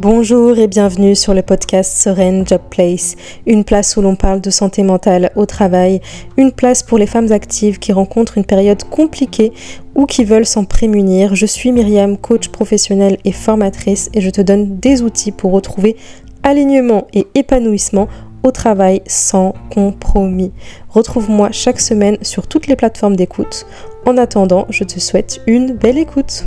Bonjour 0.00 0.56
et 0.58 0.68
bienvenue 0.68 1.16
sur 1.16 1.34
le 1.34 1.42
podcast 1.42 1.92
Sereine 1.92 2.46
Job 2.46 2.60
Place, 2.70 3.16
une 3.46 3.64
place 3.64 3.96
où 3.96 4.00
l'on 4.00 4.14
parle 4.14 4.40
de 4.40 4.48
santé 4.48 4.84
mentale 4.84 5.32
au 5.34 5.44
travail, 5.44 6.00
une 6.36 6.52
place 6.52 6.84
pour 6.84 6.98
les 6.98 7.06
femmes 7.08 7.32
actives 7.32 7.80
qui 7.80 7.90
rencontrent 7.90 8.38
une 8.38 8.44
période 8.44 8.84
compliquée 8.84 9.52
ou 9.96 10.06
qui 10.06 10.22
veulent 10.22 10.46
s'en 10.46 10.64
prémunir. 10.64 11.34
Je 11.34 11.46
suis 11.46 11.72
Myriam, 11.72 12.16
coach 12.16 12.46
professionnelle 12.46 13.18
et 13.24 13.32
formatrice 13.32 14.08
et 14.14 14.20
je 14.20 14.30
te 14.30 14.40
donne 14.40 14.78
des 14.78 15.02
outils 15.02 15.32
pour 15.32 15.50
retrouver 15.50 15.96
alignement 16.44 17.08
et 17.12 17.26
épanouissement 17.34 18.06
au 18.44 18.52
travail 18.52 19.02
sans 19.08 19.52
compromis. 19.74 20.52
Retrouve-moi 20.90 21.48
chaque 21.50 21.80
semaine 21.80 22.18
sur 22.22 22.46
toutes 22.46 22.68
les 22.68 22.76
plateformes 22.76 23.16
d'écoute. 23.16 23.66
En 24.06 24.16
attendant, 24.16 24.64
je 24.70 24.84
te 24.84 25.00
souhaite 25.00 25.40
une 25.48 25.72
belle 25.72 25.98
écoute. 25.98 26.44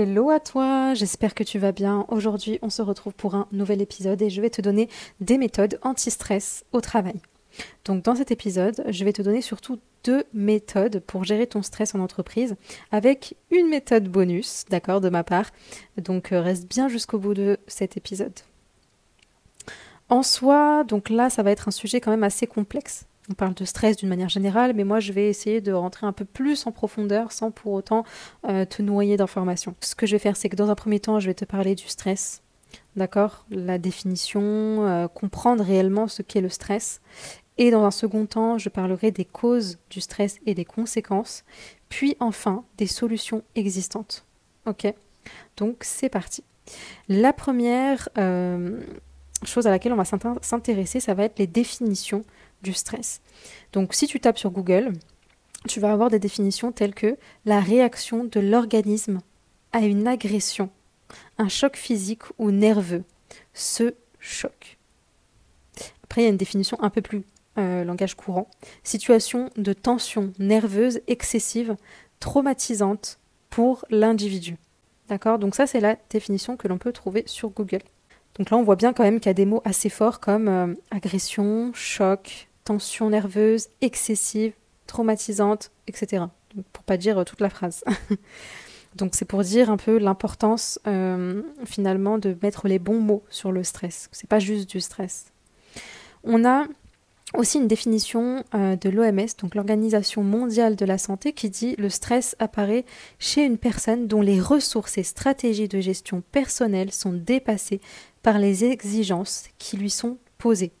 Hello 0.00 0.30
à 0.30 0.38
toi, 0.38 0.94
j'espère 0.94 1.34
que 1.34 1.42
tu 1.42 1.58
vas 1.58 1.72
bien. 1.72 2.06
Aujourd'hui, 2.06 2.60
on 2.62 2.70
se 2.70 2.82
retrouve 2.82 3.14
pour 3.14 3.34
un 3.34 3.48
nouvel 3.50 3.82
épisode 3.82 4.22
et 4.22 4.30
je 4.30 4.40
vais 4.40 4.48
te 4.48 4.62
donner 4.62 4.88
des 5.18 5.38
méthodes 5.38 5.80
anti-stress 5.82 6.64
au 6.70 6.80
travail. 6.80 7.20
Donc 7.84 8.04
dans 8.04 8.14
cet 8.14 8.30
épisode, 8.30 8.84
je 8.88 9.04
vais 9.04 9.12
te 9.12 9.22
donner 9.22 9.42
surtout 9.42 9.80
deux 10.04 10.22
méthodes 10.32 11.00
pour 11.00 11.24
gérer 11.24 11.48
ton 11.48 11.62
stress 11.62 11.96
en 11.96 11.98
entreprise 11.98 12.54
avec 12.92 13.34
une 13.50 13.68
méthode 13.68 14.06
bonus, 14.06 14.66
d'accord, 14.70 15.00
de 15.00 15.08
ma 15.08 15.24
part. 15.24 15.50
Donc 15.96 16.30
euh, 16.30 16.40
reste 16.40 16.68
bien 16.68 16.86
jusqu'au 16.86 17.18
bout 17.18 17.34
de 17.34 17.58
cet 17.66 17.96
épisode. 17.96 18.38
En 20.10 20.22
soi, 20.22 20.84
donc 20.84 21.10
là, 21.10 21.28
ça 21.28 21.42
va 21.42 21.50
être 21.50 21.66
un 21.66 21.72
sujet 21.72 22.00
quand 22.00 22.12
même 22.12 22.22
assez 22.22 22.46
complexe 22.46 23.04
on 23.30 23.34
parle 23.34 23.54
de 23.54 23.64
stress 23.64 23.96
d'une 23.96 24.08
manière 24.08 24.28
générale, 24.28 24.72
mais 24.74 24.84
moi 24.84 25.00
je 25.00 25.12
vais 25.12 25.28
essayer 25.28 25.60
de 25.60 25.72
rentrer 25.72 26.06
un 26.06 26.12
peu 26.12 26.24
plus 26.24 26.66
en 26.66 26.72
profondeur 26.72 27.32
sans 27.32 27.50
pour 27.50 27.72
autant 27.72 28.04
euh, 28.48 28.64
te 28.64 28.82
noyer 28.82 29.16
d'informations. 29.16 29.74
Ce 29.80 29.94
que 29.94 30.06
je 30.06 30.12
vais 30.12 30.18
faire, 30.18 30.36
c'est 30.36 30.48
que 30.48 30.56
dans 30.56 30.70
un 30.70 30.74
premier 30.74 31.00
temps, 31.00 31.20
je 31.20 31.26
vais 31.26 31.34
te 31.34 31.44
parler 31.44 31.74
du 31.74 31.86
stress, 31.88 32.42
d'accord? 32.96 33.44
La 33.50 33.78
définition, 33.78 34.42
euh, 34.86 35.08
comprendre 35.08 35.64
réellement 35.64 36.08
ce 36.08 36.22
qu'est 36.22 36.40
le 36.40 36.48
stress. 36.48 37.00
Et 37.58 37.70
dans 37.70 37.84
un 37.84 37.90
second 37.90 38.24
temps, 38.24 38.56
je 38.56 38.68
parlerai 38.68 39.10
des 39.10 39.24
causes 39.24 39.78
du 39.90 40.00
stress 40.00 40.38
et 40.46 40.54
des 40.54 40.64
conséquences, 40.64 41.44
puis 41.88 42.16
enfin 42.20 42.64
des 42.76 42.86
solutions 42.86 43.42
existantes. 43.56 44.24
Ok? 44.64 44.92
Donc 45.56 45.78
c'est 45.82 46.08
parti. 46.08 46.44
La 47.08 47.32
première 47.32 48.08
euh, 48.16 48.80
chose 49.44 49.66
à 49.66 49.70
laquelle 49.70 49.92
on 49.92 49.96
va 49.96 50.04
s'intéresser, 50.04 51.00
ça 51.00 51.14
va 51.14 51.24
être 51.24 51.38
les 51.38 51.46
définitions 51.46 52.22
du 52.62 52.72
stress. 52.72 53.20
Donc 53.72 53.94
si 53.94 54.06
tu 54.06 54.20
tapes 54.20 54.38
sur 54.38 54.50
Google, 54.50 54.92
tu 55.66 55.80
vas 55.80 55.92
avoir 55.92 56.10
des 56.10 56.18
définitions 56.18 56.72
telles 56.72 56.94
que 56.94 57.16
la 57.44 57.60
réaction 57.60 58.24
de 58.24 58.40
l'organisme 58.40 59.20
à 59.72 59.80
une 59.80 60.06
agression, 60.06 60.70
un 61.36 61.48
choc 61.48 61.76
physique 61.76 62.22
ou 62.38 62.50
nerveux, 62.50 63.04
ce 63.54 63.94
choc. 64.20 64.78
Après, 66.04 66.22
il 66.22 66.24
y 66.24 66.26
a 66.28 66.30
une 66.30 66.36
définition 66.36 66.82
un 66.82 66.90
peu 66.90 67.02
plus 67.02 67.22
euh, 67.58 67.84
langage 67.84 68.14
courant. 68.14 68.48
Situation 68.82 69.50
de 69.56 69.72
tension 69.72 70.32
nerveuse 70.38 71.00
excessive, 71.06 71.76
traumatisante 72.20 73.18
pour 73.50 73.84
l'individu. 73.90 74.56
D'accord? 75.08 75.38
Donc 75.38 75.54
ça, 75.54 75.66
c'est 75.66 75.80
la 75.80 75.96
définition 76.10 76.56
que 76.56 76.68
l'on 76.68 76.78
peut 76.78 76.92
trouver 76.92 77.24
sur 77.26 77.50
Google. 77.50 77.82
Donc 78.36 78.50
là, 78.50 78.56
on 78.56 78.62
voit 78.62 78.76
bien 78.76 78.92
quand 78.92 79.02
même 79.02 79.20
qu'il 79.20 79.28
y 79.28 79.30
a 79.30 79.34
des 79.34 79.46
mots 79.46 79.62
assez 79.64 79.88
forts 79.88 80.20
comme 80.20 80.48
euh, 80.48 80.74
agression, 80.90 81.72
choc, 81.74 82.47
tension 82.68 83.08
nerveuse 83.08 83.68
excessive, 83.80 84.52
traumatisante, 84.86 85.70
etc. 85.86 86.24
Donc, 86.54 86.66
pour 86.74 86.84
pas 86.84 86.98
dire 86.98 87.16
euh, 87.16 87.24
toute 87.24 87.40
la 87.40 87.48
phrase. 87.48 87.82
Donc 88.94 89.14
c'est 89.14 89.24
pour 89.24 89.42
dire 89.42 89.70
un 89.70 89.78
peu 89.78 89.96
l'importance 89.98 90.78
euh, 90.86 91.42
finalement 91.64 92.18
de 92.18 92.36
mettre 92.42 92.68
les 92.68 92.78
bons 92.78 93.00
mots 93.00 93.22
sur 93.30 93.52
le 93.52 93.64
stress. 93.64 94.08
C'est 94.12 94.28
pas 94.28 94.38
juste 94.38 94.68
du 94.68 94.80
stress. 94.80 95.32
On 96.24 96.44
a 96.44 96.66
aussi 97.34 97.58
une 97.58 97.68
définition 97.68 98.44
euh, 98.54 98.76
de 98.76 98.90
l'OMS, 98.90 99.28
donc 99.40 99.54
l'Organisation 99.54 100.22
mondiale 100.22 100.76
de 100.76 100.84
la 100.84 100.98
santé, 100.98 101.32
qui 101.32 101.48
dit 101.48 101.74
le 101.78 101.88
stress 101.88 102.36
apparaît 102.38 102.84
chez 103.18 103.44
une 103.44 103.56
personne 103.56 104.08
dont 104.08 104.22
les 104.22 104.40
ressources 104.40 104.98
et 104.98 105.02
stratégies 105.04 105.68
de 105.68 105.80
gestion 105.80 106.22
personnelle 106.32 106.92
sont 106.92 107.12
dépassées 107.12 107.80
par 108.22 108.38
les 108.38 108.64
exigences 108.64 109.44
qui 109.58 109.78
lui 109.78 109.90
sont 109.90 110.18
posées. 110.36 110.72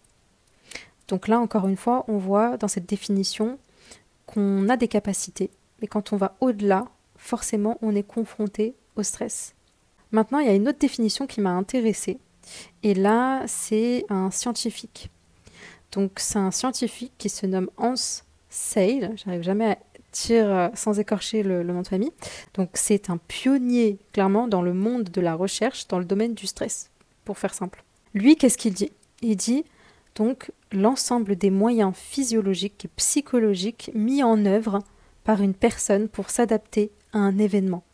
Donc 1.08 1.26
là, 1.26 1.40
encore 1.40 1.66
une 1.66 1.76
fois, 1.76 2.04
on 2.08 2.18
voit 2.18 2.56
dans 2.56 2.68
cette 2.68 2.86
définition 2.86 3.58
qu'on 4.26 4.68
a 4.68 4.76
des 4.76 4.88
capacités, 4.88 5.50
mais 5.80 5.88
quand 5.88 6.12
on 6.12 6.16
va 6.16 6.36
au-delà, 6.40 6.86
forcément, 7.16 7.78
on 7.80 7.94
est 7.94 8.02
confronté 8.02 8.74
au 8.96 9.02
stress. 9.02 9.54
Maintenant, 10.12 10.38
il 10.38 10.46
y 10.46 10.50
a 10.50 10.54
une 10.54 10.68
autre 10.68 10.78
définition 10.78 11.26
qui 11.26 11.40
m'a 11.40 11.50
intéressée, 11.50 12.18
et 12.82 12.94
là, 12.94 13.42
c'est 13.46 14.04
un 14.10 14.30
scientifique. 14.30 15.10
Donc, 15.92 16.12
c'est 16.16 16.38
un 16.38 16.50
scientifique 16.50 17.12
qui 17.18 17.28
se 17.30 17.46
nomme 17.46 17.70
Hans 17.78 17.94
Seil, 18.50 19.10
j'arrive 19.16 19.42
jamais 19.42 19.72
à 19.72 19.78
dire 20.12 20.46
euh, 20.50 20.68
sans 20.74 20.98
écorcher 20.98 21.42
le, 21.42 21.62
le 21.62 21.72
nom 21.72 21.82
de 21.82 21.88
famille. 21.88 22.12
Donc, 22.54 22.70
c'est 22.74 23.10
un 23.10 23.18
pionnier, 23.18 23.98
clairement, 24.12 24.48
dans 24.48 24.62
le 24.62 24.72
monde 24.72 25.04
de 25.04 25.20
la 25.20 25.34
recherche, 25.34 25.86
dans 25.88 25.98
le 25.98 26.04
domaine 26.06 26.34
du 26.34 26.46
stress, 26.46 26.90
pour 27.24 27.38
faire 27.38 27.52
simple. 27.52 27.84
Lui, 28.14 28.36
qu'est-ce 28.36 28.56
qu'il 28.56 28.72
dit? 28.72 28.90
Il 29.20 29.36
dit 29.36 29.64
donc 30.14 30.50
l'ensemble 30.72 31.36
des 31.36 31.50
moyens 31.50 31.94
physiologiques 31.94 32.84
et 32.84 32.90
psychologiques 32.96 33.90
mis 33.94 34.22
en 34.22 34.44
œuvre 34.44 34.80
par 35.24 35.42
une 35.42 35.54
personne 35.54 36.08
pour 36.08 36.30
s'adapter 36.30 36.90
à 37.12 37.18
un 37.18 37.38
événement. 37.38 37.84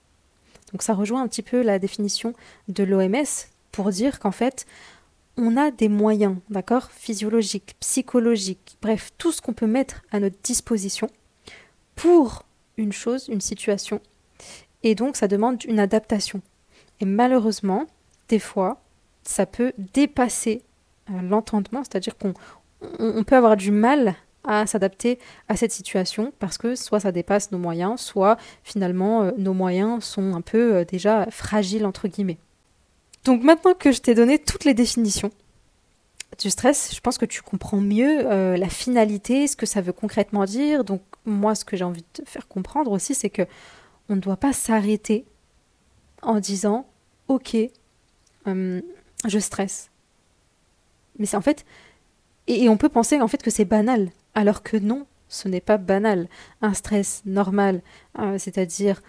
Donc 0.72 0.82
ça 0.82 0.94
rejoint 0.94 1.22
un 1.22 1.28
petit 1.28 1.42
peu 1.42 1.62
la 1.62 1.78
définition 1.78 2.34
de 2.68 2.82
l'OMS 2.82 3.48
pour 3.72 3.90
dire 3.90 4.18
qu'en 4.18 4.32
fait, 4.32 4.66
on 5.36 5.56
a 5.56 5.70
des 5.70 5.88
moyens, 5.88 6.36
d'accord, 6.48 6.90
physiologiques, 6.90 7.74
psychologiques, 7.80 8.76
bref, 8.80 9.10
tout 9.18 9.32
ce 9.32 9.40
qu'on 9.40 9.52
peut 9.52 9.66
mettre 9.66 10.02
à 10.12 10.20
notre 10.20 10.36
disposition 10.42 11.08
pour 11.96 12.44
une 12.76 12.92
chose, 12.92 13.28
une 13.28 13.40
situation. 13.40 14.00
Et 14.82 14.94
donc 14.94 15.16
ça 15.16 15.28
demande 15.28 15.64
une 15.64 15.78
adaptation. 15.78 16.40
Et 17.00 17.04
malheureusement, 17.04 17.86
des 18.28 18.38
fois, 18.38 18.80
ça 19.24 19.46
peut 19.46 19.72
dépasser 19.92 20.62
l'entendement, 21.08 21.82
c'est-à-dire 21.84 22.16
qu'on 22.16 22.34
on, 22.98 23.24
peut 23.24 23.36
avoir 23.36 23.56
du 23.56 23.70
mal 23.70 24.14
à 24.44 24.66
s'adapter 24.66 25.18
à 25.48 25.56
cette 25.56 25.72
situation 25.72 26.32
parce 26.38 26.58
que 26.58 26.74
soit 26.74 27.00
ça 27.00 27.12
dépasse 27.12 27.50
nos 27.50 27.58
moyens, 27.58 28.00
soit 28.00 28.36
finalement 28.62 29.22
euh, 29.22 29.30
nos 29.38 29.54
moyens 29.54 30.04
sont 30.04 30.34
un 30.34 30.40
peu 30.40 30.76
euh, 30.76 30.84
déjà 30.84 31.26
fragiles 31.30 31.86
entre 31.86 32.08
guillemets. 32.08 32.38
Donc 33.24 33.42
maintenant 33.42 33.74
que 33.74 33.90
je 33.90 34.00
t'ai 34.00 34.14
donné 34.14 34.38
toutes 34.38 34.64
les 34.64 34.74
définitions 34.74 35.30
du 36.38 36.50
stress, 36.50 36.94
je 36.94 37.00
pense 37.00 37.16
que 37.16 37.24
tu 37.24 37.42
comprends 37.42 37.80
mieux 37.80 38.24
la 38.56 38.68
finalité, 38.68 39.46
ce 39.46 39.54
que 39.54 39.66
ça 39.66 39.80
veut 39.80 39.92
concrètement 39.92 40.44
dire. 40.44 40.84
Donc 40.84 41.00
moi 41.24 41.54
ce 41.54 41.64
que 41.64 41.76
j'ai 41.76 41.84
envie 41.84 42.02
de 42.02 42.24
te 42.24 42.28
faire 42.28 42.48
comprendre 42.48 42.90
aussi 42.90 43.14
c'est 43.14 43.30
que 43.30 43.42
on 44.08 44.16
ne 44.16 44.20
doit 44.20 44.36
pas 44.36 44.52
s'arrêter 44.52 45.24
en 46.22 46.40
disant 46.40 46.86
OK, 47.28 47.56
je 48.46 49.38
stresse. 49.38 49.90
Mais 51.18 51.26
c'est 51.26 51.36
en 51.36 51.42
fait. 51.42 51.64
Et, 52.46 52.68
on 52.68 52.76
peut 52.76 52.88
penser 52.88 53.20
en 53.20 53.28
fait 53.28 53.42
que 53.42 53.50
c'est 53.50 53.64
banal, 53.64 54.10
alors 54.34 54.62
que 54.62 54.76
non, 54.76 55.06
ce 55.28 55.48
n'est 55.48 55.62
pas 55.62 55.78
banal. 55.78 56.28
Un 56.60 56.74
stress 56.74 57.22
normal, 57.24 57.80
euh, 58.18 58.36
c'est-à-dire 58.38 59.00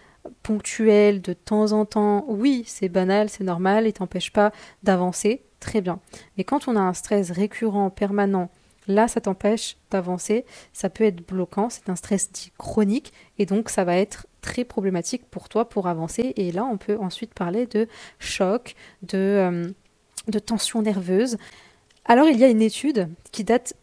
ponctuel, 0.44 1.22
de 1.22 1.34
temps 1.34 1.74
en 1.74 1.86
temps, 1.86 2.26
oui, 2.28 2.64
c'est 2.66 2.90
banal, 2.90 3.30
c'est 3.30 3.44
normal, 3.44 3.88
et 3.88 3.94
t'empêche 3.94 4.32
pas 4.32 4.52
d'avancer, 4.84 5.44
très 5.60 5.82
bien. 5.82 6.00
Mais 6.38 6.44
quand 6.44 6.68
on 6.68 6.76
a 6.76 6.80
un 6.80 6.94
stress 6.94 7.32
récurrent, 7.32 7.90
permanent, 7.90 8.50
là, 8.88 9.08
ça 9.08 9.22
t'empêche 9.22 9.78
d'avancer, 9.92 10.46
ça 10.74 10.90
peut 10.90 11.04
être 11.04 11.28
bloquant, 11.28 11.70
c'est 11.70 11.90
un 11.90 11.96
stress 11.96 12.32
dit 12.32 12.52
chronique, 12.58 13.14
et 13.38 13.46
donc 13.46 13.70
ça 13.70 13.84
va 13.84 13.98
être 13.98 14.28
très 14.42 14.64
problématique 14.64 15.26
pour 15.30 15.50
toi 15.50 15.68
pour 15.68 15.88
avancer. 15.88 16.34
Et 16.38 16.52
là, 16.52 16.66
on 16.66 16.78
peut 16.78 16.98
ensuite 17.00 17.34
parler 17.34 17.66
de 17.66 17.88
choc, 18.20 18.76
de, 19.02 19.18
euh, 19.18 19.68
de 20.28 20.40
tension 20.40 20.82
nerveuse. 20.82 21.38
Alors 22.06 22.28
il 22.28 22.40
y 22.40 22.44
a 22.44 22.48
une 22.48 22.62
étude 22.62 23.10
qui 23.32 23.44
date 23.44 23.74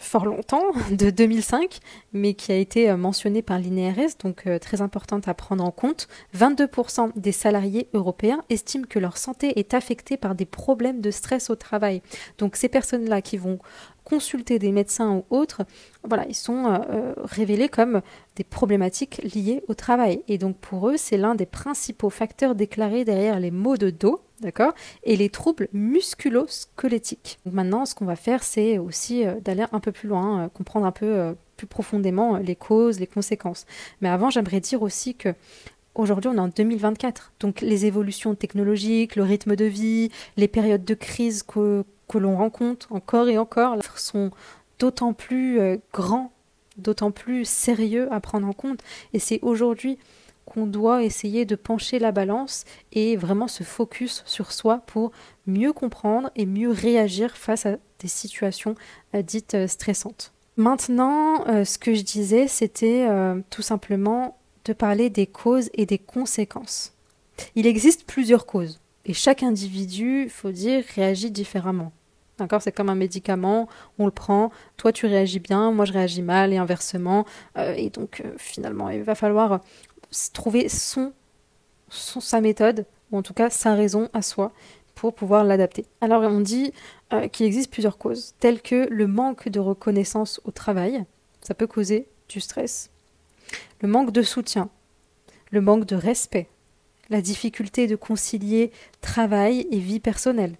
fort 0.00 0.26
longtemps, 0.26 0.64
de 0.90 1.10
2005, 1.10 1.80
mais 2.12 2.34
qui 2.34 2.52
a 2.52 2.56
été 2.56 2.90
euh, 2.90 2.96
mentionnée 2.96 3.42
par 3.42 3.58
l'INRS, 3.58 4.16
donc 4.22 4.46
euh, 4.46 4.58
très 4.58 4.80
importante 4.80 5.28
à 5.28 5.34
prendre 5.34 5.64
en 5.64 5.70
compte. 5.70 6.08
22% 6.36 7.12
des 7.16 7.32
salariés 7.32 7.88
européens 7.94 8.42
estiment 8.48 8.86
que 8.88 8.98
leur 8.98 9.16
santé 9.16 9.58
est 9.58 9.74
affectée 9.74 10.16
par 10.16 10.34
des 10.34 10.46
problèmes 10.46 11.00
de 11.00 11.10
stress 11.10 11.50
au 11.50 11.56
travail. 11.56 12.02
Donc 12.38 12.56
ces 12.56 12.68
personnes-là 12.68 13.22
qui 13.22 13.36
vont 13.36 13.58
consulter 14.04 14.58
des 14.58 14.72
médecins 14.72 15.12
ou 15.12 15.24
autres, 15.28 15.62
voilà, 16.02 16.26
ils 16.28 16.34
sont 16.34 16.66
euh, 16.66 17.12
révélés 17.24 17.68
comme 17.68 18.00
des 18.36 18.44
problématiques 18.44 19.20
liées 19.34 19.62
au 19.68 19.74
travail. 19.74 20.22
Et 20.28 20.38
donc 20.38 20.56
pour 20.56 20.88
eux, 20.88 20.96
c'est 20.96 21.18
l'un 21.18 21.34
des 21.34 21.46
principaux 21.46 22.10
facteurs 22.10 22.54
déclarés 22.54 23.04
derrière 23.04 23.38
les 23.38 23.50
maux 23.50 23.76
de 23.76 23.90
dos, 23.90 24.22
D'accord? 24.40 24.72
Et 25.02 25.16
les 25.16 25.30
troubles 25.30 25.68
musculo-squelettiques. 25.72 27.38
Maintenant, 27.50 27.86
ce 27.86 27.96
qu'on 27.96 28.04
va 28.04 28.14
faire, 28.14 28.44
c'est 28.44 28.78
aussi 28.78 29.26
euh, 29.26 29.40
d'aller 29.40 29.64
un 29.72 29.80
peu 29.80 29.90
plus 29.90 30.08
loin, 30.08 30.44
euh, 30.44 30.48
comprendre 30.48 30.86
un 30.86 30.92
peu 30.92 31.06
euh, 31.06 31.34
plus 31.56 31.66
profondément 31.66 32.36
les 32.36 32.54
causes, 32.54 33.00
les 33.00 33.08
conséquences. 33.08 33.66
Mais 34.00 34.08
avant, 34.08 34.30
j'aimerais 34.30 34.60
dire 34.60 34.82
aussi 34.82 35.14
que 35.14 35.34
Aujourd'hui, 35.94 36.30
on 36.32 36.36
est 36.36 36.38
en 36.38 36.46
2024. 36.46 37.32
Donc 37.40 37.60
les 37.60 37.84
évolutions 37.84 38.36
technologiques, 38.36 39.16
le 39.16 39.24
rythme 39.24 39.56
de 39.56 39.64
vie, 39.64 40.12
les 40.36 40.46
périodes 40.46 40.84
de 40.84 40.94
crise 40.94 41.42
que, 41.42 41.82
que 42.08 42.18
l'on 42.18 42.36
rencontre 42.36 42.92
encore 42.92 43.28
et 43.28 43.36
encore 43.36 43.76
sont 43.96 44.30
d'autant 44.78 45.12
plus 45.12 45.58
grands, 45.92 46.30
d'autant 46.76 47.10
plus 47.10 47.44
sérieux 47.44 48.06
à 48.12 48.20
prendre 48.20 48.46
en 48.46 48.52
compte. 48.52 48.78
Et 49.12 49.18
c'est 49.18 49.40
aujourd'hui 49.42 49.98
qu'on 50.48 50.66
doit 50.66 51.02
essayer 51.02 51.44
de 51.44 51.54
pencher 51.56 51.98
la 51.98 52.12
balance 52.12 52.64
et 52.92 53.16
vraiment 53.16 53.48
se 53.48 53.62
focus 53.62 54.22
sur 54.26 54.52
soi 54.52 54.82
pour 54.86 55.12
mieux 55.46 55.72
comprendre 55.72 56.30
et 56.36 56.46
mieux 56.46 56.70
réagir 56.70 57.36
face 57.36 57.66
à 57.66 57.76
des 57.98 58.08
situations 58.08 58.74
euh, 59.14 59.22
dites 59.22 59.54
euh, 59.54 59.66
stressantes. 59.66 60.32
Maintenant, 60.56 61.44
ce 61.64 61.78
que 61.78 61.94
je 61.94 62.02
disais, 62.02 62.48
c'était 62.48 63.06
tout 63.48 63.62
simplement 63.62 64.38
de 64.64 64.72
parler 64.72 65.08
des 65.08 65.28
causes 65.28 65.70
et 65.72 65.86
des 65.86 65.98
conséquences. 65.98 66.94
Il 67.54 67.64
existe 67.64 68.04
plusieurs 68.08 68.44
causes 68.44 68.80
et 69.08 69.14
chaque 69.14 69.42
individu, 69.42 70.24
il 70.24 70.30
faut 70.30 70.50
dire, 70.50 70.84
réagit 70.94 71.30
différemment. 71.30 71.92
D'accord? 72.38 72.62
C'est 72.62 72.72
comme 72.72 72.88
un 72.88 72.94
médicament, 72.94 73.68
on 73.98 74.04
le 74.04 74.12
prend, 74.12 74.52
toi 74.76 74.92
tu 74.92 75.06
réagis 75.06 75.40
bien, 75.40 75.72
moi 75.72 75.84
je 75.84 75.92
réagis 75.92 76.22
mal 76.22 76.52
et 76.52 76.56
inversement. 76.56 77.24
Euh, 77.56 77.74
et 77.76 77.90
donc 77.90 78.22
euh, 78.24 78.32
finalement, 78.36 78.90
il 78.90 79.02
va 79.02 79.16
falloir 79.16 79.52
euh, 79.52 79.58
trouver 80.32 80.68
son, 80.68 81.12
sa 81.90 82.40
méthode, 82.40 82.86
ou 83.10 83.18
en 83.18 83.22
tout 83.22 83.34
cas 83.34 83.50
sa 83.50 83.74
raison 83.74 84.08
à 84.12 84.22
soi, 84.22 84.52
pour 84.94 85.14
pouvoir 85.14 85.44
l'adapter. 85.44 85.86
Alors 86.00 86.22
on 86.22 86.40
dit 86.40 86.72
qu'il 87.32 87.46
existe 87.46 87.70
plusieurs 87.70 87.98
causes, 87.98 88.34
telles 88.40 88.60
que 88.60 88.88
le 88.90 89.06
manque 89.06 89.48
de 89.48 89.60
reconnaissance 89.60 90.40
au 90.44 90.50
travail, 90.50 91.04
ça 91.40 91.54
peut 91.54 91.68
causer 91.68 92.08
du 92.28 92.40
stress, 92.40 92.90
le 93.80 93.88
manque 93.88 94.10
de 94.10 94.22
soutien, 94.22 94.70
le 95.50 95.60
manque 95.60 95.84
de 95.84 95.96
respect, 95.96 96.48
la 97.10 97.22
difficulté 97.22 97.86
de 97.86 97.96
concilier 97.96 98.72
travail 99.00 99.66
et 99.70 99.78
vie 99.78 100.00
personnelle 100.00 100.56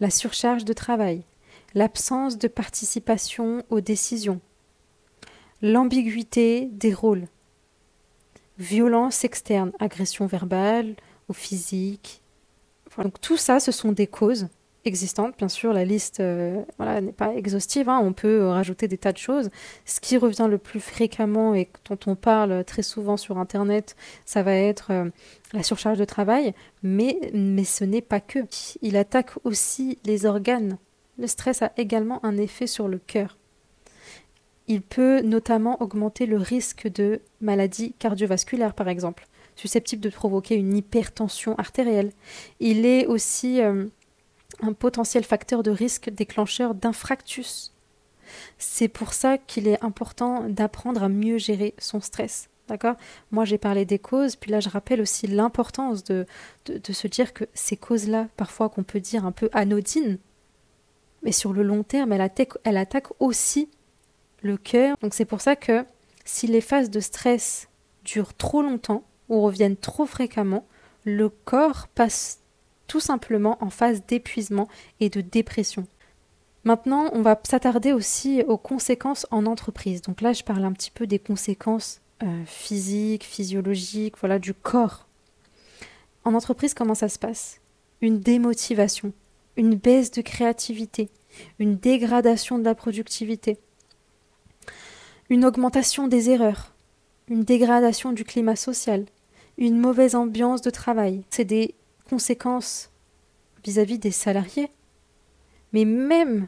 la 0.00 0.10
surcharge 0.10 0.64
de 0.64 0.72
travail, 0.72 1.22
l'absence 1.74 2.38
de 2.38 2.48
participation 2.48 3.64
aux 3.70 3.80
décisions, 3.80 4.40
l'ambiguïté 5.62 6.68
des 6.72 6.94
rôles, 6.94 7.26
violence 8.58 9.24
externe, 9.24 9.72
agression 9.78 10.26
verbale 10.26 10.94
ou 11.28 11.32
physique. 11.32 12.22
Donc 12.98 13.20
tout 13.20 13.36
ça, 13.36 13.60
ce 13.60 13.72
sont 13.72 13.92
des 13.92 14.06
causes 14.06 14.48
existantes. 14.84 15.36
Bien 15.38 15.48
sûr, 15.48 15.72
la 15.72 15.84
liste 15.84 16.20
euh, 16.20 16.62
n'est 16.78 17.12
pas 17.12 17.34
exhaustive. 17.34 17.88
Hein. 17.88 18.00
On 18.02 18.12
peut 18.12 18.42
euh, 18.42 18.50
rajouter 18.50 18.88
des 18.88 18.98
tas 18.98 19.12
de 19.12 19.18
choses. 19.18 19.50
Ce 19.84 20.00
qui 20.00 20.16
revient 20.16 20.46
le 20.48 20.58
plus 20.58 20.80
fréquemment 20.80 21.54
et 21.54 21.68
dont 21.88 21.98
on 22.06 22.14
parle 22.14 22.64
très 22.64 22.82
souvent 22.82 23.16
sur 23.16 23.38
Internet, 23.38 23.96
ça 24.24 24.42
va 24.42 24.54
être 24.54 24.90
euh, 24.90 25.08
la 25.52 25.62
surcharge 25.62 25.98
de 25.98 26.04
travail. 26.04 26.54
Mais, 26.82 27.18
mais 27.32 27.64
ce 27.64 27.84
n'est 27.84 28.02
pas 28.02 28.20
que. 28.20 28.40
Il 28.82 28.96
attaque 28.96 29.32
aussi 29.44 29.98
les 30.04 30.26
organes. 30.26 30.78
Le 31.18 31.26
stress 31.26 31.62
a 31.62 31.72
également 31.76 32.24
un 32.24 32.36
effet 32.36 32.66
sur 32.66 32.88
le 32.88 32.98
cœur. 32.98 33.36
Il 34.66 34.82
peut 34.82 35.20
notamment 35.20 35.80
augmenter 35.82 36.26
le 36.26 36.38
risque 36.38 36.88
de 36.88 37.20
maladies 37.40 37.92
cardiovasculaires, 37.98 38.74
par 38.74 38.88
exemple, 38.88 39.26
susceptible 39.56 40.02
de 40.02 40.08
provoquer 40.08 40.54
une 40.56 40.76
hypertension 40.76 41.54
artérielle. 41.56 42.12
Il 42.60 42.86
est 42.86 43.06
aussi 43.06 43.60
un 43.60 44.72
potentiel 44.72 45.24
facteur 45.24 45.62
de 45.62 45.70
risque 45.70 46.10
déclencheur 46.10 46.74
d'infractus. 46.74 47.74
C'est 48.58 48.88
pour 48.88 49.12
ça 49.12 49.38
qu'il 49.38 49.68
est 49.68 49.82
important 49.84 50.48
d'apprendre 50.48 51.02
à 51.02 51.08
mieux 51.08 51.38
gérer 51.38 51.74
son 51.78 52.00
stress. 52.00 52.48
D'accord? 52.68 52.96
Moi, 53.30 53.44
j'ai 53.44 53.58
parlé 53.58 53.84
des 53.84 53.98
causes, 53.98 54.36
puis 54.36 54.50
là, 54.50 54.58
je 54.60 54.70
rappelle 54.70 55.02
aussi 55.02 55.26
l'importance 55.26 56.02
de, 56.02 56.24
de, 56.64 56.92
se 56.92 57.06
dire 57.06 57.34
que 57.34 57.44
ces 57.52 57.76
causes-là, 57.76 58.28
parfois 58.38 58.70
qu'on 58.70 58.84
peut 58.84 59.00
dire 59.00 59.26
un 59.26 59.32
peu 59.32 59.50
anodines, 59.52 60.18
mais 61.22 61.32
sur 61.32 61.52
le 61.52 61.62
long 61.62 61.82
terme, 61.82 62.12
elle 62.14 62.22
attaque, 62.22 62.52
elle 62.64 62.78
attaque 62.78 63.08
aussi 63.20 63.68
le 64.44 64.56
cœur. 64.56 64.96
Donc, 65.02 65.14
c'est 65.14 65.24
pour 65.24 65.40
ça 65.40 65.56
que 65.56 65.84
si 66.24 66.46
les 66.46 66.60
phases 66.60 66.90
de 66.90 67.00
stress 67.00 67.68
durent 68.04 68.34
trop 68.34 68.62
longtemps 68.62 69.02
ou 69.28 69.42
reviennent 69.42 69.76
trop 69.76 70.06
fréquemment, 70.06 70.66
le 71.04 71.28
corps 71.28 71.88
passe 71.88 72.40
tout 72.86 73.00
simplement 73.00 73.58
en 73.60 73.70
phase 73.70 74.04
d'épuisement 74.06 74.68
et 75.00 75.08
de 75.08 75.20
dépression. 75.20 75.86
Maintenant, 76.64 77.10
on 77.12 77.22
va 77.22 77.38
s'attarder 77.44 77.92
aussi 77.92 78.42
aux 78.46 78.56
conséquences 78.56 79.26
en 79.30 79.44
entreprise. 79.46 80.00
Donc 80.00 80.20
là, 80.20 80.32
je 80.32 80.42
parle 80.42 80.64
un 80.64 80.72
petit 80.72 80.90
peu 80.90 81.06
des 81.06 81.18
conséquences 81.18 82.00
euh, 82.22 82.44
physiques, 82.46 83.24
physiologiques, 83.24 84.16
voilà, 84.18 84.38
du 84.38 84.54
corps. 84.54 85.06
En 86.24 86.34
entreprise, 86.34 86.72
comment 86.72 86.94
ça 86.94 87.10
se 87.10 87.18
passe? 87.18 87.60
Une 88.00 88.20
démotivation, 88.20 89.12
une 89.56 89.74
baisse 89.74 90.10
de 90.10 90.22
créativité, 90.22 91.10
une 91.58 91.76
dégradation 91.76 92.58
de 92.58 92.64
la 92.64 92.74
productivité, 92.74 93.58
une 95.34 95.44
augmentation 95.44 96.06
des 96.06 96.30
erreurs, 96.30 96.76
une 97.26 97.42
dégradation 97.42 98.12
du 98.12 98.22
climat 98.22 98.54
social, 98.54 99.04
une 99.58 99.76
mauvaise 99.76 100.14
ambiance 100.14 100.62
de 100.62 100.70
travail. 100.70 101.24
C'est 101.28 101.44
des 101.44 101.74
conséquences 102.08 102.92
vis-à-vis 103.64 103.98
des 103.98 104.12
salariés. 104.12 104.70
Mais 105.72 105.84
même 105.84 106.46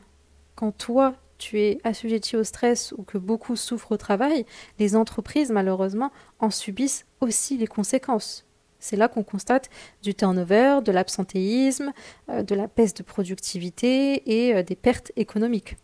quand 0.54 0.70
toi, 0.70 1.16
tu 1.36 1.58
es 1.58 1.80
assujetti 1.82 2.36
au 2.36 2.44
stress 2.44 2.94
ou 2.96 3.02
que 3.02 3.18
beaucoup 3.18 3.56
souffrent 3.56 3.90
au 3.90 3.96
travail, 3.96 4.46
les 4.78 4.94
entreprises, 4.94 5.50
malheureusement, 5.50 6.12
en 6.38 6.50
subissent 6.50 7.06
aussi 7.20 7.56
les 7.58 7.66
conséquences. 7.66 8.46
C'est 8.78 8.94
là 8.94 9.08
qu'on 9.08 9.24
constate 9.24 9.68
du 10.04 10.14
turnover, 10.14 10.78
de 10.84 10.92
l'absentéisme, 10.92 11.92
euh, 12.28 12.44
de 12.44 12.54
la 12.54 12.68
baisse 12.68 12.94
de 12.94 13.02
productivité 13.02 14.22
et 14.30 14.54
euh, 14.54 14.62
des 14.62 14.76
pertes 14.76 15.10
économiques. 15.16 15.76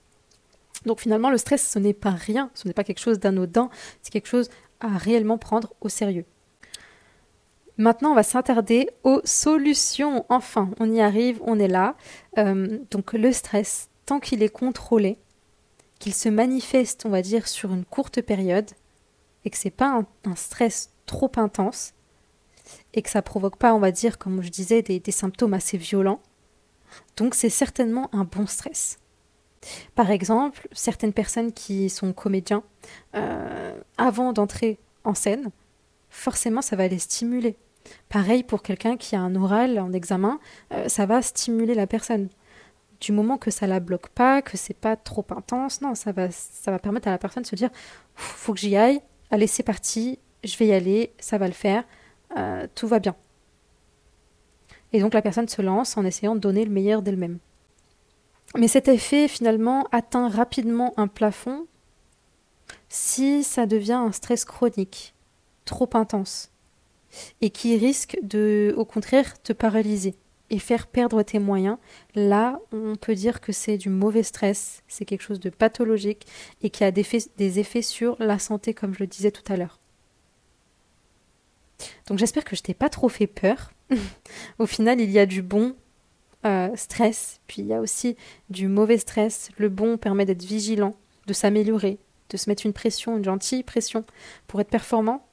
Donc 0.87 1.01
finalement, 1.01 1.31
le 1.31 1.39
stress, 1.39 1.69
ce 1.69 1.79
n'est 1.79 1.95
pas 1.95 2.11
rien, 2.11 2.51
ce 2.55 2.67
n'est 2.67 2.75
pas 2.75 2.85
quelque 2.85 3.01
chose 3.01 3.19
d'anodin, 3.19 3.71
c'est 4.03 4.13
quelque 4.13 4.29
chose 4.29 4.49
à 4.81 4.99
réellement 4.99 5.39
prendre 5.39 5.75
au 5.81 5.89
sérieux. 5.89 6.25
Maintenant, 7.79 8.13
on 8.13 8.15
va 8.15 8.23
s'attarder 8.23 8.91
aux 9.03 9.21
solutions. 9.25 10.27
Enfin, 10.29 10.71
on 10.79 10.93
y 10.93 11.01
arrive, 11.01 11.41
on 11.45 11.59
est 11.59 11.69
là. 11.69 11.97
Euh, 12.39 12.79
donc 12.91 13.13
le 13.13 13.33
stress, 13.33 13.89
tant 14.07 14.21
qu'il 14.21 14.43
est 14.43 14.51
contrôlé, 14.51 15.19
qu'il 15.99 16.15
se 16.15 16.29
manifeste, 16.29 17.07
on 17.07 17.11
va 17.11 17.23
dire, 17.23 17.49
sur 17.49 17.73
une 17.73 17.85
courte 17.85 18.21
période, 18.21 18.71
et 19.45 19.51
que 19.51 19.57
c'est 19.57 19.71
pas 19.71 20.05
un, 20.25 20.37
stress 20.37 20.91
trop 21.07 21.31
intense, 21.37 21.95
et 22.93 23.03
que 23.03 23.11
ça 23.11 23.23
provoque 23.23 23.57
pas, 23.57 23.75
on 23.75 23.79
va 23.79 23.91
dire, 23.91 24.19
comme 24.19 24.43
je 24.43 24.49
disais, 24.49 24.83
des, 24.83 25.01
symptômes 25.11 25.55
assez 25.55 25.79
violents, 25.79 26.21
donc 27.17 27.35
c'est 27.35 27.51
certainement 27.51 28.11
un 28.13 28.25
bon 28.25 28.47
stress. 28.47 28.99
Par 29.95 30.11
exemple, 30.11 30.69
certaines 30.73 31.13
personnes 31.13 31.53
qui 31.53 31.89
sont 31.91 32.13
comédiens, 32.13 32.63
euh, 33.15 33.79
avant 33.99 34.33
d'entrer 34.33 34.79
en 35.05 35.15
scène, 35.15 35.51
forcément 36.11 36.63
ça 36.63 36.77
va 36.77 36.89
les 36.89 36.99
stimuler. 36.99 37.57
Pareil 38.09 38.43
pour 38.43 38.63
quelqu'un 38.63 38.97
qui 38.97 39.17
a 39.17 39.21
un 39.21 39.35
oral 39.35 39.79
en 39.79 39.93
examen, 39.93 40.39
euh, 40.73 40.89
ça 40.89 41.07
va 41.07 41.23
stimuler 41.23 41.75
la 41.75 41.87
personne. 41.87 42.29
Du 43.01 43.11
moment 43.13 43.37
que 43.37 43.51
ça 43.51 43.67
la 43.67 43.81
bloque 43.81 44.09
pas, 44.11 44.43
que 44.43 44.57
c'est 44.57 44.77
pas 44.77 44.95
trop 44.97 45.27
intense, 45.31 45.81
non, 45.81 45.95
ça 45.95 46.13
va, 46.13 46.29
permettre 46.79 47.09
à 47.09 47.11
la 47.11 47.19
personne 47.19 47.43
de 47.43 47.49
se 47.49 47.57
dire 47.57 47.71
faut 48.15 48.55
que 48.55 48.61
j'y 48.61 48.77
aille, 48.77 49.01
allez 49.31 49.49
c'est 49.49 49.65
parti, 49.65 50.21
je 50.45 50.57
vais 50.57 50.67
y 50.67 50.73
aller, 50.73 51.13
ça 51.19 51.39
va 51.39 51.49
le 51.49 51.53
faire, 51.53 51.85
euh, 52.37 52.67
tout 52.75 52.87
va 52.87 53.01
bien. 53.01 53.17
Et 54.93 55.01
donc 55.01 55.15
la 55.15 55.23
personne 55.23 55.49
se 55.49 55.63
lance 55.63 55.97
en 55.97 56.05
essayant 56.05 56.35
de 56.35 56.41
donner 56.41 56.65
le 56.65 56.71
meilleur 56.71 57.03
d'elle-même. 57.03 57.39
Mais 58.59 58.69
cet 58.69 58.89
effet 58.89 59.29
finalement 59.29 59.87
atteint 59.93 60.29
rapidement 60.29 60.93
un 60.97 61.09
plafond 61.09 61.67
si 62.89 63.43
ça 63.43 63.67
devient 63.67 63.93
un 63.93 64.13
stress 64.13 64.45
chronique 64.45 65.15
trop 65.65 65.89
intense 65.95 66.51
et 67.41 67.51
qui 67.51 67.77
risque 67.77 68.19
de, 68.23 68.75
au 68.77 68.85
contraire, 68.85 69.41
te 69.43 69.53
paralyser 69.53 70.15
et 70.51 70.59
faire 70.59 70.87
perdre 70.87 71.23
tes 71.23 71.39
moyens, 71.39 71.79
là, 72.15 72.61
on 72.73 72.97
peut 72.97 73.15
dire 73.15 73.41
que 73.41 73.53
c'est 73.53 73.79
du 73.79 73.89
mauvais 73.89 74.23
stress, 74.23 74.83
c'est 74.87 75.07
quelque 75.07 75.23
chose 75.23 75.41
de 75.41 75.49
pathologique 75.49 76.27
et 76.63 76.69
qui 76.69 76.85
a 76.85 76.91
des, 76.91 77.59
effets 77.59 77.83
sur 77.83 78.17
la 78.19 78.39
santé, 78.39 78.75
comme 78.75 78.93
je 78.93 79.01
le 79.01 79.07
disais 79.07 79.31
tout 79.31 79.51
à 79.51 79.57
l'heure. 79.57 79.81
Donc 82.07 82.19
j'espère 82.19 82.45
que 82.45 82.55
je 82.55 82.63
t'ai 82.63 82.75
pas 82.75 82.91
trop 82.91 83.09
fait 83.09 83.27
peur. 83.27 83.73
Au 84.59 84.67
final, 84.67 85.01
il 85.01 85.11
y 85.11 85.19
a 85.19 85.27
du 85.27 85.41
bon 85.41 85.75
euh, 86.45 86.69
stress, 86.77 87.41
puis 87.47 87.63
il 87.63 87.69
y 87.69 87.75
a 87.75 87.81
aussi 87.81 88.17
du 88.51 88.69
mauvais 88.69 88.99
stress. 88.99 89.51
Le 89.59 89.69
bon 89.69 89.97
permet 89.97 90.25
d'être 90.25 90.43
vigilant, 90.43 90.95
de 91.27 91.33
s'améliorer, 91.33 91.99
de 92.31 92.37
se 92.37 92.51
mettre 92.51 92.67
une 92.67 92.73
pression, 92.73 93.17
une 93.17 93.25
gentille 93.25 93.63
pression 93.63 94.05
pour 94.47 94.61
être 94.61 94.71
performant. 94.71 95.27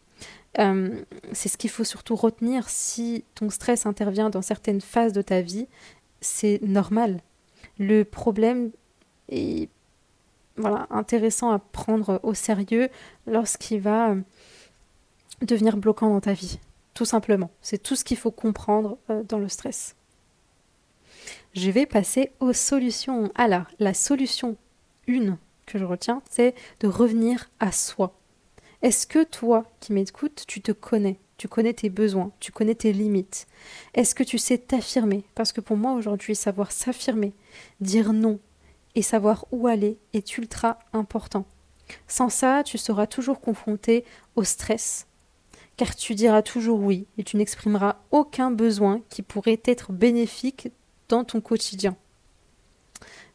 Euh, 0.58 1.01
c'est 1.32 1.50
ce 1.50 1.58
qu'il 1.58 1.70
faut 1.70 1.84
surtout 1.84 2.16
retenir 2.16 2.70
si 2.70 3.24
ton 3.36 3.50
stress 3.50 3.86
intervient 3.86 4.30
dans 4.30 4.42
certaines 4.42 4.82
phases 4.82 5.13
de 5.13 5.22
ta 5.22 5.42
vie, 5.42 5.68
c'est 6.22 6.60
normal. 6.63 7.22
Le 7.78 8.04
problème 8.04 8.72
est 9.30 9.70
voilà, 10.58 10.88
intéressant 10.89 11.51
à 11.51 11.60
prendre 11.60 12.20
au 12.24 12.34
sérieux 12.34 12.89
lorsqu'il 13.28 13.80
va 13.80 14.12
euh, 14.12 14.22
devenir 15.42 15.78
bloquant 15.78 16.10
dans 16.10 16.22
ta 16.22 16.34
vie 16.34 16.60
tout 17.00 17.06
simplement. 17.06 17.50
C'est 17.62 17.82
tout 17.82 17.96
ce 17.96 18.04
qu'il 18.04 18.18
faut 18.18 18.30
comprendre 18.30 18.98
dans 19.30 19.39
le 19.39 19.48
stress. 19.48 19.96
Je 21.53 21.72
vais 21.72 21.88
passer 21.88 22.32
aux 22.39 22.53
solutions. 22.53 23.32
Alors, 23.34 23.65
la 23.79 23.96
solution 23.96 24.56
1 25.08 25.38
que 25.65 25.79
je 25.79 25.84
retiens, 25.84 26.22
c'est 26.29 26.53
de 26.79 26.88
revenir 26.88 27.50
à 27.60 27.72
soi. 27.72 28.13
Est-ce 28.84 29.08
que 29.08 29.24
toi 29.24 29.65
qui 29.79 29.91
m'écoutes, 29.91 30.44
tu 30.48 30.62
te 30.62 30.72
connais? 30.72 31.20
Tu 31.38 31.48
connais 31.48 31.74
tes 31.74 31.89
besoins, 31.89 32.32
tu 32.39 32.51
connais 32.51 32.75
tes 32.75 32.94
limites. 32.94 33.48
Est-ce 33.94 34.13
que 34.13 34.24
tu 34.24 34.38
sais 34.38 34.58
t'affirmer? 34.58 35.24
Parce 35.36 35.51
que 35.51 35.62
pour 35.62 35.77
moi 35.77 35.94
aujourd'hui, 35.94 36.36
savoir 36.36 36.72
s'affirmer, 36.72 37.34
dire 37.82 38.13
non 38.13 38.39
et 38.94 39.01
savoir 39.01 39.46
où 39.51 39.68
aller 39.68 39.98
est 40.13 40.38
ultra 40.38 40.79
important. 40.94 41.46
Sans 42.08 42.29
ça, 42.29 42.63
tu 42.63 42.77
seras 42.77 43.08
toujours 43.08 43.41
confronté 43.41 44.03
au 44.36 44.44
stress, 44.44 45.08
car 45.77 45.96
tu 45.96 46.13
diras 46.13 46.41
toujours 46.41 46.79
oui 46.79 47.08
et 47.18 47.24
tu 47.24 47.38
n'exprimeras 47.38 47.98
aucun 48.12 48.51
besoin 48.51 49.01
qui 49.10 49.22
pourrait 49.22 49.62
être 49.65 49.94
bénéfique 49.94 50.70
dans 51.10 51.24
ton 51.24 51.42
quotidien. 51.42 51.96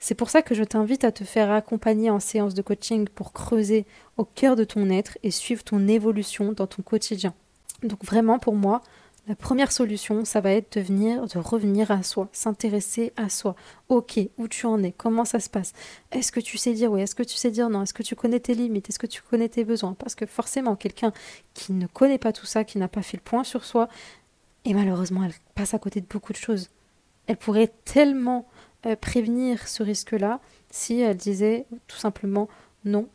C'est 0.01 0.15
pour 0.15 0.31
ça 0.31 0.43
que 0.43 0.55
je 0.55 0.65
t'invite 0.65 1.05
à 1.05 1.13
te 1.13 1.25
faire 1.25 1.51
accompagner 1.51 2.11
en 2.11 2.21
séance 2.21 2.55
de 2.55 2.63
coaching 2.63 3.09
pour 3.09 3.33
creuser 3.33 3.87
au 4.17 4.25
cœur 4.25 4.57
de 4.57 4.65
ton 4.65 4.91
être 4.91 5.19
et 5.23 5.31
suivre 5.31 5.65
ton 5.65 5.87
évolution 5.89 6.53
dans 6.53 6.67
ton 6.67 6.83
quotidien. 6.83 7.35
Donc 7.83 8.05
vraiment 8.05 8.39
pour 8.39 8.55
moi, 8.55 8.83
la 9.27 9.35
première 9.35 9.73
solution, 9.73 10.27
ça 10.27 10.43
va 10.43 10.53
être 10.53 10.77
de 10.77 10.83
venir, 10.83 11.27
de 11.27 11.39
revenir 11.39 11.91
à 11.91 12.03
soi, 12.03 12.29
s'intéresser 12.33 13.15
à 13.17 13.31
soi. 13.31 13.57
Ok, 13.89 14.21
où 14.37 14.49
tu 14.49 14.67
en 14.67 14.83
es, 14.83 14.93
comment 14.93 15.25
ça 15.25 15.41
se 15.41 15.49
passe? 15.49 15.73
Est-ce 16.13 16.31
que 16.31 16.41
tu 16.41 16.59
sais 16.59 16.75
dire 16.75 16.93
oui? 16.93 17.01
Est-ce 17.01 17.15
que 17.15 17.23
tu 17.23 17.37
sais 17.37 17.51
dire 17.51 17.71
non? 17.71 17.83
Est-ce 17.83 17.95
que 17.95 18.03
tu 18.03 18.15
connais 18.15 18.41
tes 18.41 18.55
limites? 18.55 18.91
Est-ce 18.91 18.99
que 18.99 19.07
tu 19.07 19.23
connais 19.23 19.49
tes 19.49 19.65
besoins? 19.65 19.95
Parce 19.95 20.15
que 20.15 20.27
forcément, 20.27 20.77
quelqu'un 20.77 21.15
qui 21.55 21.73
ne 21.73 21.87
connaît 21.87 22.19
pas 22.19 22.35
tout 22.35 22.45
ça, 22.45 22.65
qui 22.65 22.77
n'a 22.77 22.89
pas 22.89 23.01
fait 23.01 23.17
le 23.17 23.23
point 23.23 23.45
sur 23.45 23.65
soi, 23.65 23.89
et 24.67 24.75
malheureusement, 24.75 25.25
elle 25.25 25.35
passe 25.55 25.73
à 25.73 25.79
côté 25.79 26.03
de 26.03 26.07
beaucoup 26.07 26.35
de 26.35 26.39
choses. 26.39 26.69
Elle 27.27 27.37
pourrait 27.37 27.73
tellement 27.85 28.47
euh, 28.87 28.97
prévenir 28.97 29.67
ce 29.67 29.83
risque-là 29.83 30.41
si 30.71 31.01
elle 31.01 31.17
disait 31.17 31.67
tout 31.87 31.97
simplement 31.97 32.49
non, 32.85 33.09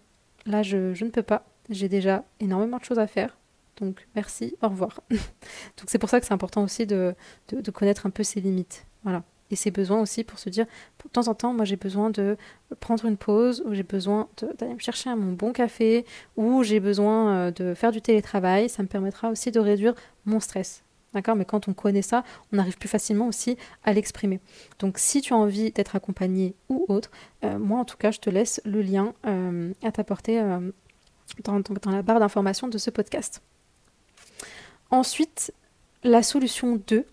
là 0.45 0.63
je, 0.63 0.93
je 0.93 1.05
ne 1.05 1.09
peux 1.09 1.23
pas, 1.23 1.45
j'ai 1.69 1.89
déjà 1.89 2.23
énormément 2.39 2.77
de 2.77 2.83
choses 2.83 2.99
à 2.99 3.07
faire, 3.07 3.37
donc 3.79 4.07
merci, 4.15 4.55
au 4.61 4.69
revoir. 4.69 5.01
Donc 5.09 5.87
c'est 5.87 5.97
pour 5.97 6.09
ça 6.09 6.19
que 6.19 6.25
c'est 6.25 6.33
important 6.33 6.63
aussi 6.63 6.85
de, 6.85 7.15
de, 7.51 7.71
connaître 7.71 8.05
un 8.05 8.09
peu 8.09 8.23
ses 8.23 8.41
limites. 8.41 8.85
Voilà. 9.03 9.23
Et 9.51 9.55
ses 9.55 9.71
besoins 9.71 9.99
aussi 10.01 10.23
pour 10.23 10.37
se 10.37 10.49
dire, 10.49 10.65
de 11.03 11.09
temps 11.09 11.27
en 11.27 11.33
temps, 11.33 11.53
moi 11.53 11.65
j'ai 11.65 11.75
besoin 11.75 12.11
de 12.11 12.37
prendre 12.79 13.05
une 13.05 13.17
pause, 13.17 13.63
ou 13.65 13.73
j'ai 13.73 13.83
besoin 13.83 14.27
d'aller 14.59 14.75
me 14.75 14.79
chercher 14.79 15.13
mon 15.15 15.31
bon 15.31 15.53
café, 15.53 16.05
ou 16.35 16.63
j'ai 16.63 16.79
besoin 16.79 17.33
euh, 17.33 17.51
de 17.51 17.73
faire 17.73 17.91
du 17.91 18.01
télétravail. 18.01 18.69
Ça 18.69 18.83
me 18.83 18.87
permettra 18.87 19.29
aussi 19.29 19.51
de 19.51 19.59
réduire 19.59 19.95
mon 20.25 20.39
stress. 20.39 20.83
D'accord 21.13 21.35
Mais 21.35 21.45
quand 21.45 21.67
on 21.67 21.73
connaît 21.73 22.01
ça, 22.01 22.23
on 22.53 22.59
arrive 22.59 22.77
plus 22.77 22.89
facilement 22.89 23.27
aussi 23.27 23.57
à 23.83 23.93
l'exprimer. 23.93 24.39
Donc 24.77 24.97
si 24.97 25.21
tu 25.21 25.33
as 25.33 25.37
envie 25.37 25.71
d'être 25.71 25.95
accompagné 25.95 26.55
ou 26.69 26.85
autre, 26.87 27.09
euh, 27.43 27.57
moi 27.57 27.79
en 27.79 27.85
tout 27.85 27.97
cas, 27.97 28.11
je 28.11 28.19
te 28.19 28.29
laisse 28.29 28.61
le 28.65 28.81
lien 28.81 29.13
euh, 29.25 29.73
à 29.83 29.91
t'apporter 29.91 30.39
dans, 31.43 31.59
dans 31.59 31.91
la 31.91 32.01
barre 32.01 32.19
d'information 32.19 32.67
de 32.67 32.77
ce 32.77 32.89
podcast. 32.89 33.41
Ensuite, 34.91 35.53
la 36.03 36.23
solution 36.23 36.81
2, 36.87 37.05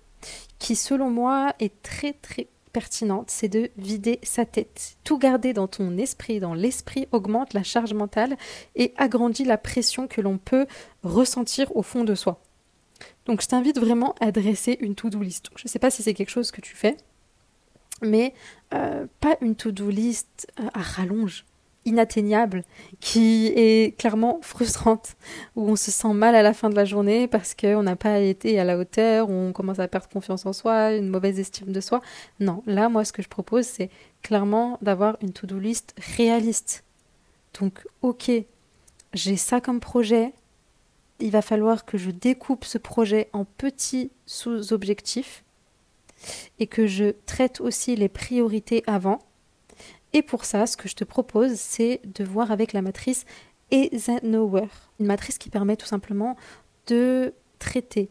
qui 0.58 0.76
selon 0.76 1.10
moi 1.10 1.54
est 1.58 1.82
très 1.82 2.12
très 2.14 2.48
pertinente, 2.72 3.30
c'est 3.30 3.48
de 3.48 3.70
vider 3.78 4.18
sa 4.22 4.44
tête. 4.44 4.98
Tout 5.02 5.18
garder 5.18 5.54
dans 5.54 5.66
ton 5.66 5.96
esprit, 5.96 6.40
dans 6.40 6.52
l'esprit 6.52 7.08
augmente 7.10 7.54
la 7.54 7.62
charge 7.62 7.94
mentale 7.94 8.36
et 8.74 8.92
agrandit 8.98 9.44
la 9.44 9.56
pression 9.56 10.06
que 10.06 10.20
l'on 10.20 10.36
peut 10.36 10.66
ressentir 11.02 11.74
au 11.74 11.82
fond 11.82 12.04
de 12.04 12.14
soi. 12.14 12.38
Donc 13.26 13.42
je 13.42 13.48
t'invite 13.48 13.78
vraiment 13.78 14.14
à 14.20 14.32
dresser 14.32 14.78
une 14.80 14.94
to-do 14.94 15.20
list. 15.20 15.50
Je 15.56 15.64
ne 15.64 15.68
sais 15.68 15.78
pas 15.78 15.90
si 15.90 16.02
c'est 16.02 16.14
quelque 16.14 16.30
chose 16.30 16.50
que 16.50 16.60
tu 16.60 16.74
fais, 16.74 16.96
mais 18.02 18.34
euh, 18.72 19.06
pas 19.20 19.36
une 19.40 19.56
to-do 19.56 19.90
list 19.90 20.46
euh, 20.60 20.68
à 20.74 20.80
rallonge 20.80 21.44
inatteignable, 21.86 22.64
qui 23.00 23.46
est 23.54 23.96
clairement 23.96 24.40
frustrante, 24.42 25.14
où 25.54 25.70
on 25.70 25.76
se 25.76 25.90
sent 25.90 26.12
mal 26.12 26.34
à 26.34 26.42
la 26.42 26.52
fin 26.52 26.68
de 26.68 26.74
la 26.74 26.84
journée 26.84 27.28
parce 27.28 27.54
qu'on 27.54 27.84
n'a 27.84 27.96
pas 27.96 28.18
été 28.18 28.58
à 28.58 28.64
la 28.64 28.76
hauteur, 28.76 29.30
on 29.30 29.52
commence 29.52 29.78
à 29.78 29.88
perdre 29.88 30.08
confiance 30.08 30.44
en 30.44 30.52
soi, 30.52 30.94
une 30.94 31.08
mauvaise 31.08 31.38
estime 31.38 31.72
de 31.72 31.80
soi. 31.80 32.02
Non, 32.40 32.62
là, 32.66 32.88
moi, 32.88 33.04
ce 33.04 33.12
que 33.12 33.22
je 33.22 33.28
propose, 33.28 33.64
c'est 33.64 33.88
clairement 34.22 34.78
d'avoir 34.82 35.16
une 35.22 35.32
to-do 35.32 35.58
list 35.58 35.94
réaliste. 36.16 36.82
Donc, 37.60 37.86
ok, 38.02 38.30
j'ai 39.14 39.36
ça 39.36 39.60
comme 39.60 39.80
projet, 39.80 40.32
il 41.20 41.30
va 41.30 41.42
falloir 41.42 41.84
que 41.84 41.98
je 41.98 42.10
découpe 42.10 42.64
ce 42.64 42.78
projet 42.78 43.28
en 43.32 43.44
petits 43.44 44.10
sous-objectifs 44.26 45.44
et 46.58 46.66
que 46.66 46.86
je 46.86 47.14
traite 47.26 47.60
aussi 47.60 47.96
les 47.96 48.08
priorités 48.08 48.82
avant 48.86 49.20
et 50.16 50.22
pour 50.22 50.46
ça, 50.46 50.66
ce 50.66 50.78
que 50.78 50.88
je 50.88 50.94
te 50.94 51.04
propose, 51.04 51.56
c'est 51.56 52.00
de 52.04 52.24
voir 52.24 52.50
avec 52.50 52.72
la 52.72 52.80
matrice 52.80 53.26
Eisenhower, 53.70 54.68
une 54.98 55.06
matrice 55.06 55.36
qui 55.36 55.50
permet 55.50 55.76
tout 55.76 55.86
simplement 55.86 56.36
de 56.86 57.34
traiter 57.58 58.08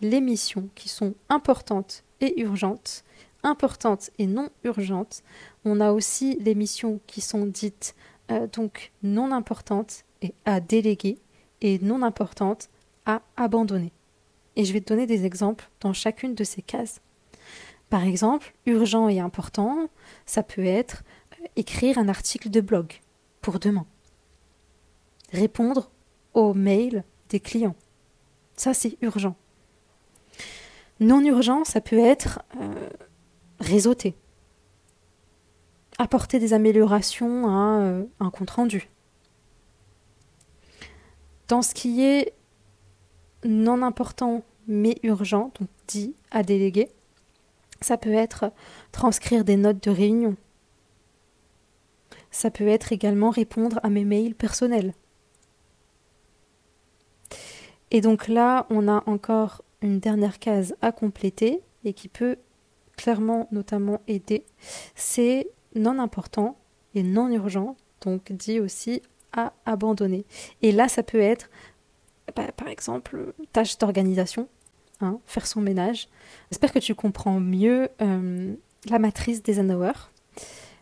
les 0.00 0.22
missions 0.22 0.70
qui 0.74 0.88
sont 0.88 1.14
importantes 1.28 2.04
et 2.22 2.40
urgentes, 2.40 3.04
importantes 3.42 4.10
et 4.18 4.26
non 4.26 4.48
urgentes. 4.64 5.22
On 5.66 5.80
a 5.80 5.92
aussi 5.92 6.38
les 6.40 6.54
missions 6.54 7.00
qui 7.06 7.20
sont 7.20 7.44
dites 7.44 7.94
euh, 8.30 8.46
donc 8.46 8.92
non 9.02 9.30
importantes 9.30 10.04
et 10.22 10.32
à 10.46 10.60
déléguer 10.60 11.18
et 11.60 11.78
non 11.80 12.02
importantes 12.02 12.68
à 13.04 13.22
abandonner. 13.36 13.92
Et 14.56 14.64
je 14.64 14.72
vais 14.72 14.80
te 14.80 14.92
donner 14.92 15.06
des 15.06 15.24
exemples 15.24 15.68
dans 15.80 15.92
chacune 15.92 16.34
de 16.34 16.44
ces 16.44 16.62
cases. 16.62 17.00
Par 17.90 18.04
exemple, 18.04 18.54
urgent 18.66 19.08
et 19.08 19.20
important, 19.20 19.88
ça 20.24 20.42
peut 20.42 20.64
être 20.64 21.04
écrire 21.54 21.98
un 21.98 22.08
article 22.08 22.50
de 22.50 22.60
blog 22.60 23.00
pour 23.40 23.58
demain. 23.58 23.86
Répondre 25.32 25.90
aux 26.34 26.54
mails 26.54 27.04
des 27.28 27.40
clients. 27.40 27.76
Ça, 28.56 28.74
c'est 28.74 28.96
urgent. 29.02 29.36
Non 30.98 31.20
urgent, 31.20 31.64
ça 31.64 31.80
peut 31.80 31.98
être 31.98 32.42
euh, 32.60 32.88
réseauter. 33.60 34.16
Apporter 35.98 36.38
des 36.38 36.52
améliorations 36.52 37.48
à 37.48 37.80
euh, 37.80 38.04
un 38.20 38.30
compte-rendu. 38.30 38.88
Dans 41.48 41.62
ce 41.62 41.74
qui 41.74 42.02
est 42.02 42.32
non 43.44 43.82
important 43.82 44.42
mais 44.66 44.96
urgent, 45.02 45.52
donc 45.60 45.68
dit 45.86 46.14
à 46.30 46.42
déléguer, 46.42 46.90
ça 47.80 47.96
peut 47.96 48.12
être 48.12 48.52
transcrire 48.90 49.44
des 49.44 49.56
notes 49.56 49.82
de 49.82 49.90
réunion, 49.90 50.36
ça 52.30 52.50
peut 52.50 52.66
être 52.66 52.92
également 52.92 53.30
répondre 53.30 53.78
à 53.82 53.90
mes 53.90 54.04
mails 54.04 54.34
personnels. 54.34 54.92
Et 57.90 58.00
donc 58.00 58.26
là, 58.28 58.66
on 58.70 58.88
a 58.88 59.04
encore 59.06 59.62
une 59.82 60.00
dernière 60.00 60.38
case 60.38 60.74
à 60.82 60.90
compléter 60.90 61.62
et 61.84 61.92
qui 61.92 62.08
peut 62.08 62.36
clairement 62.96 63.46
notamment 63.52 64.00
aider. 64.08 64.44
C'est 64.94 65.48
non 65.74 65.98
important 65.98 66.56
et 66.94 67.02
non 67.02 67.28
urgent, 67.28 67.76
donc 68.00 68.32
dit 68.32 68.58
aussi 68.58 69.02
abandonner. 69.64 70.24
Et 70.62 70.72
là, 70.72 70.88
ça 70.88 71.02
peut 71.02 71.20
être, 71.20 71.50
bah, 72.34 72.52
par 72.56 72.68
exemple, 72.68 73.34
tâche 73.52 73.78
d'organisation, 73.78 74.48
hein, 75.00 75.18
faire 75.26 75.46
son 75.46 75.60
ménage. 75.60 76.08
J'espère 76.50 76.72
que 76.72 76.78
tu 76.78 76.94
comprends 76.94 77.40
mieux 77.40 77.88
euh, 78.00 78.54
la 78.88 78.98
matrice 78.98 79.42
des 79.42 79.52
Eisenhower. 79.52 79.92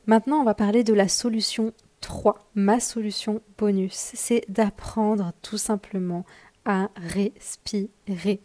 Maintenant, 0.06 0.40
on 0.40 0.44
va 0.44 0.54
parler 0.54 0.84
de 0.84 0.92
la 0.92 1.08
solution 1.08 1.72
3, 2.00 2.50
ma 2.54 2.80
solution 2.80 3.40
bonus. 3.56 4.10
C'est 4.14 4.44
d'apprendre 4.48 5.32
tout 5.42 5.58
simplement 5.58 6.24
à 6.64 6.90
respirer. 6.96 8.40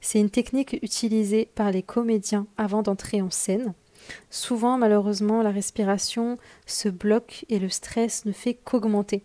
C'est 0.00 0.20
une 0.20 0.30
technique 0.30 0.78
utilisée 0.82 1.50
par 1.54 1.70
les 1.70 1.82
comédiens 1.82 2.46
avant 2.56 2.82
d'entrer 2.82 3.22
en 3.22 3.30
scène. 3.30 3.74
Souvent, 4.30 4.78
malheureusement, 4.78 5.42
la 5.42 5.50
respiration 5.50 6.38
se 6.66 6.88
bloque 6.88 7.44
et 7.48 7.58
le 7.58 7.68
stress 7.68 8.24
ne 8.24 8.32
fait 8.32 8.54
qu'augmenter. 8.54 9.24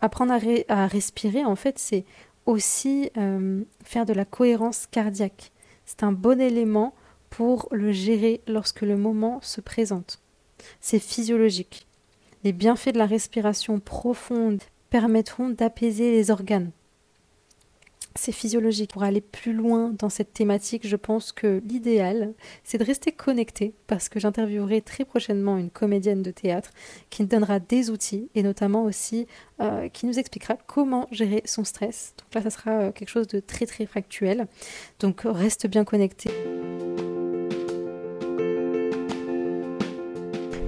Apprendre 0.00 0.34
à, 0.68 0.86
respirer, 0.86 1.44
en 1.44 1.56
fait, 1.56 1.78
c'est 1.78 2.04
aussi 2.46 3.10
euh, 3.16 3.62
faire 3.82 4.06
de 4.06 4.12
la 4.12 4.24
cohérence 4.24 4.86
cardiaque. 4.86 5.52
C'est 5.84 6.02
un 6.02 6.12
bon 6.12 6.40
élément 6.40 6.94
pour 7.30 7.68
le 7.72 7.92
gérer 7.92 8.40
lorsque 8.46 8.82
le 8.82 8.96
moment 8.96 9.40
se 9.42 9.60
présente. 9.60 10.20
C'est 10.80 10.98
physiologique. 10.98 11.86
Les 12.44 12.52
bienfaits 12.52 12.92
de 12.92 12.98
la 12.98 13.06
respiration 13.06 13.80
profonde 13.80 14.62
permettront 14.90 15.48
d'apaiser 15.48 16.12
les 16.12 16.30
organes. 16.30 16.70
C'est 18.14 18.32
physiologique. 18.32 18.92
Pour 18.92 19.02
aller 19.02 19.20
plus 19.20 19.52
loin 19.52 19.92
dans 19.98 20.08
cette 20.08 20.32
thématique, 20.32 20.86
je 20.86 20.96
pense 20.96 21.32
que 21.32 21.60
l'idéal, 21.66 22.34
c'est 22.62 22.78
de 22.78 22.84
rester 22.84 23.12
connecté 23.12 23.74
parce 23.86 24.08
que 24.08 24.20
j'interviewerai 24.20 24.82
très 24.82 25.04
prochainement 25.04 25.56
une 25.56 25.70
comédienne 25.70 26.22
de 26.22 26.30
théâtre 26.30 26.70
qui 27.10 27.22
nous 27.22 27.28
donnera 27.28 27.58
des 27.58 27.90
outils 27.90 28.28
et 28.34 28.42
notamment 28.42 28.84
aussi 28.84 29.26
euh, 29.60 29.88
qui 29.88 30.06
nous 30.06 30.18
expliquera 30.18 30.56
comment 30.66 31.08
gérer 31.10 31.42
son 31.44 31.64
stress. 31.64 32.14
Donc 32.18 32.34
là, 32.34 32.42
ça 32.42 32.56
sera 32.56 32.70
euh, 32.70 32.92
quelque 32.92 33.10
chose 33.10 33.26
de 33.26 33.40
très 33.40 33.66
très 33.66 33.86
factuel. 33.86 34.46
Donc 35.00 35.22
reste 35.24 35.66
bien 35.66 35.84
connecté. 35.84 36.30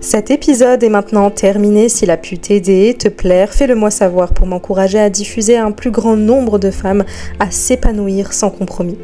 Cet 0.07 0.31
épisode 0.31 0.85
est 0.85 0.89
maintenant 0.89 1.33
terminé. 1.33 1.89
S'il 1.89 2.13
a 2.13 2.17
pu 2.17 2.39
t'aider, 2.39 2.95
te 2.97 3.09
plaire, 3.09 3.53
fais-le 3.53 3.75
moi 3.75 3.91
savoir 3.91 4.35
pour 4.35 4.47
m'encourager 4.47 5.01
à 5.01 5.11
diffuser 5.11 5.57
à 5.57 5.65
un 5.65 5.73
plus 5.73 5.91
grand 5.91 6.15
nombre 6.15 6.61
de 6.61 6.71
femmes 6.71 7.05
à 7.41 7.51
s'épanouir 7.51 8.33
sans 8.33 8.51
compromis. 8.51 8.99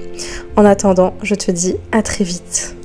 En 0.55 0.65
attendant, 0.65 1.15
je 1.25 1.35
te 1.35 1.51
dis 1.51 1.75
à 1.91 2.03
très 2.03 2.23
vite. 2.23 2.77